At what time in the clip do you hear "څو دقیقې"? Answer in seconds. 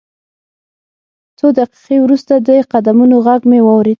1.37-1.97